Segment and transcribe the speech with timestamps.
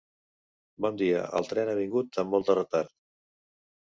[0.85, 2.93] Bon dia, el tren ha vingut amb molt de retard.